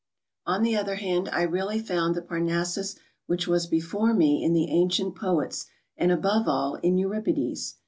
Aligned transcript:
On 0.47 0.63
the 0.63 0.75
other 0.75 0.95
hand, 0.95 1.29
I 1.31 1.43
really 1.43 1.77
found 1.79 2.15
the 2.15 2.23
Parnassus 2.23 2.95
which 3.27 3.47
was 3.47 3.67
before 3.67 4.15
me 4.15 4.43
in 4.43 4.53
the 4.53 4.71
ancient 4.71 5.15
poets, 5.15 5.67
and 5.95 6.11
above 6.11 6.47
all, 6.47 6.77
in 6.81 6.97
Euripides. 6.97 7.75